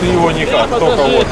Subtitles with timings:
[0.00, 1.26] Ты его никак, только вот.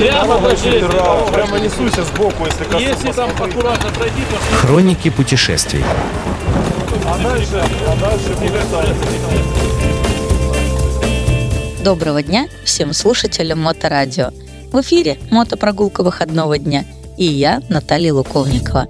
[0.56, 2.88] Федерал, прямо несуйся сбоку, если коснуться.
[2.88, 5.85] Если там аккуратно пройти, то Хроники путешествий.
[7.06, 8.63] А дальше, а дальше будет.
[11.85, 14.31] Доброго дня всем слушателям Моторадио.
[14.73, 16.84] В эфире мотопрогулка выходного дня
[17.18, 18.88] и я, Наталья Луковникова.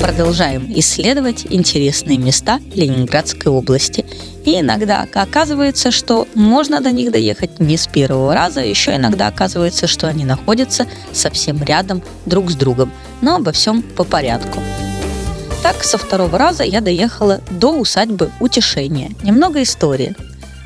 [0.00, 4.04] Продолжаем исследовать интересные места Ленинградской области.
[4.46, 9.88] И иногда оказывается, что можно до них доехать не с первого раза, еще иногда оказывается,
[9.88, 12.92] что они находятся совсем рядом друг с другом.
[13.20, 14.60] Но обо всем по порядку.
[15.64, 19.10] Так, со второго раза я доехала до усадьбы Утешения.
[19.24, 20.14] Немного истории.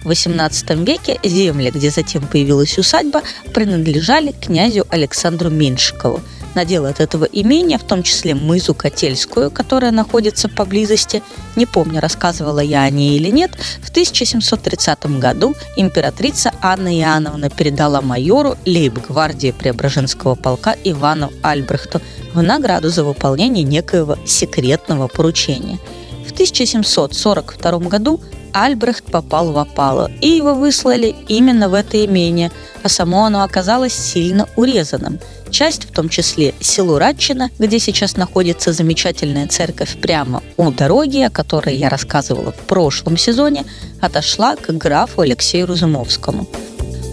[0.04, 3.22] В XVIII веке земли, где затем появилась усадьба,
[3.54, 6.20] принадлежали князю Александру Меньшикову.
[6.54, 11.22] Надел от этого имения, в том числе мызу Котельскую, которая находится поблизости,
[11.56, 18.00] не помню, рассказывала я о ней или нет, в 1730 году императрица Анна Иоанновна передала
[18.00, 22.00] майору лейб-гвардии Преображенского полка Ивану Альбрехту
[22.34, 25.78] в награду за выполнение некоего секретного поручения.
[26.26, 28.20] В 1742 году
[28.52, 32.50] Альбрехт попал в опалу, и его выслали именно в это имение,
[32.82, 35.18] а само оно оказалось сильно урезанным.
[35.50, 41.30] Часть, в том числе село Радчина, где сейчас находится замечательная церковь прямо у дороги, о
[41.30, 43.64] которой я рассказывала в прошлом сезоне,
[44.00, 46.46] отошла к графу Алексею Разумовскому.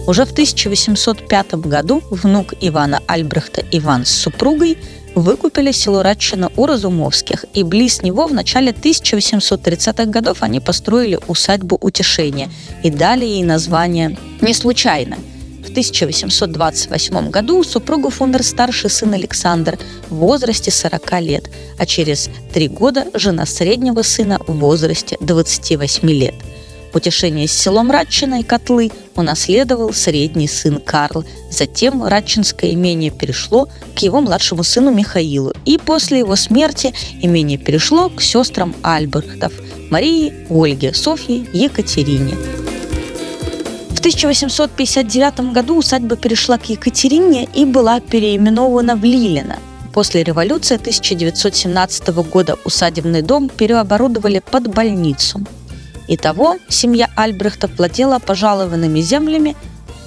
[0.06, 4.78] Уже в 1805 году внук Ивана Альбрехта Иван с супругой
[5.20, 11.78] выкупили село Радчина у Разумовских, и близ него в начале 1830-х годов они построили усадьбу
[11.80, 12.50] Утешения
[12.82, 15.16] и дали ей название не случайно.
[15.64, 22.30] В 1828 году у супругов умер старший сын Александр в возрасте 40 лет, а через
[22.54, 26.34] три года жена среднего сына в возрасте 28 лет–
[26.94, 31.24] Утешение с селом Радчина и Котлы унаследовал средний сын Карл.
[31.50, 35.52] Затем Радчинское имение перешло к его младшему сыну Михаилу.
[35.64, 39.52] И после его смерти имение перешло к сестрам Альбрехтов–
[39.90, 42.34] Марии, Ольге, Софье, Екатерине.
[43.90, 49.58] В 1859 году усадьба перешла к Екатерине и была переименована в Лилино.
[49.92, 55.40] После революции 1917 года усадебный дом переоборудовали под больницу–
[56.08, 59.56] Итого семья Альбрехтов владела пожалованными землями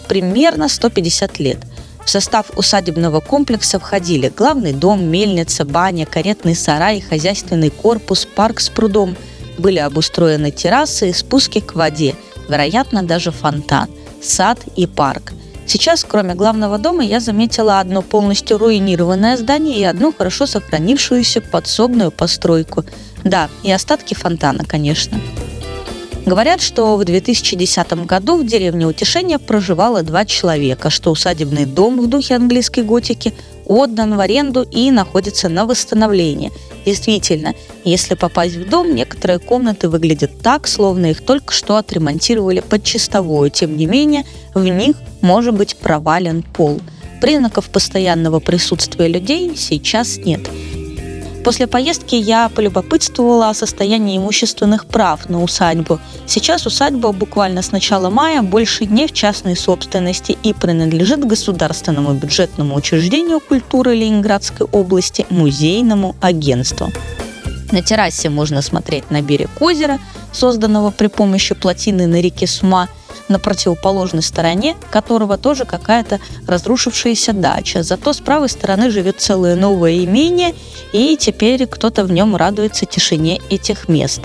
[0.07, 1.59] примерно 150 лет.
[2.03, 8.69] В состав усадебного комплекса входили главный дом, мельница, баня, каретный сарай, хозяйственный корпус, парк с
[8.69, 9.15] прудом.
[9.59, 12.15] Были обустроены террасы и спуски к воде,
[12.49, 13.87] вероятно, даже фонтан,
[14.21, 15.33] сад и парк.
[15.67, 22.11] Сейчас, кроме главного дома, я заметила одно полностью руинированное здание и одну хорошо сохранившуюся подсобную
[22.11, 22.83] постройку.
[23.23, 25.21] Да, и остатки фонтана, конечно.
[26.31, 32.07] Говорят, что в 2010 году в деревне Утешения проживало два человека, что усадебный дом в
[32.07, 33.33] духе английской готики
[33.65, 36.53] отдан в аренду и находится на восстановлении.
[36.85, 37.53] Действительно,
[37.83, 43.49] если попасть в дом, некоторые комнаты выглядят так, словно их только что отремонтировали под чистовую.
[43.49, 46.79] Тем не менее, в них может быть провален пол.
[47.19, 50.49] Признаков постоянного присутствия людей сейчас нет–
[51.43, 55.99] После поездки я полюбопытствовала о состоянии имущественных прав на усадьбу.
[56.27, 62.75] Сейчас усадьба буквально с начала мая больше не в частной собственности и принадлежит государственному бюджетному
[62.75, 66.91] учреждению культуры Ленинградской области музейному агентству.
[67.71, 69.97] На террасе можно смотреть на берег озера,
[70.31, 72.87] созданного при помощи плотины на реке Сума–
[73.31, 77.83] на противоположной стороне которого тоже какая-то разрушившаяся дача.
[77.83, 80.53] Зато с правой стороны живет целое новое имение,
[80.93, 84.21] и теперь кто-то в нем радуется тишине этих мест.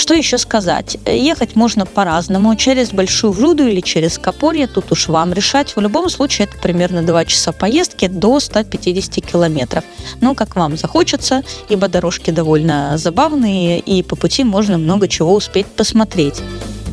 [0.00, 0.96] Что еще сказать?
[1.04, 5.76] Ехать можно по-разному, через Большую Вруду или через Копорье, тут уж вам решать.
[5.76, 9.84] В любом случае, это примерно 2 часа поездки до 150 километров.
[10.22, 15.66] Ну, как вам захочется, ибо дорожки довольно забавные, и по пути можно много чего успеть
[15.66, 16.40] посмотреть.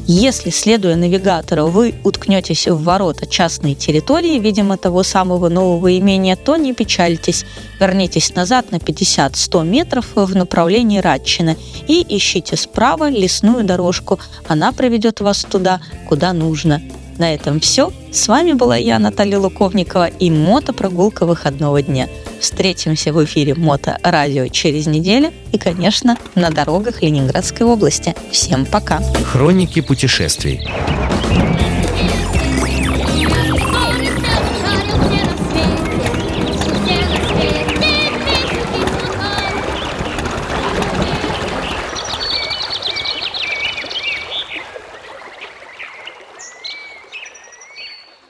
[0.10, 6.56] Если, следуя навигатору, вы уткнетесь в ворота частной территории, видимо, того самого нового имения, то
[6.56, 7.46] не печальтесь.
[7.78, 11.58] Вернитесь назад на 50-100 метров в направлении Радчины
[11.90, 14.18] и ищите справа лесную дорожку.
[14.48, 16.82] Она приведет вас туда, куда нужно.
[17.18, 17.92] На этом все.
[18.12, 22.08] С вами была я, Наталья Луковникова, и мотопрогулка выходного дня.
[22.40, 28.16] Встретимся в эфире Мото Радио через неделю и, конечно, на дорогах Ленинградской области.
[28.32, 29.02] Всем пока!
[29.24, 30.62] Хроники путешествий.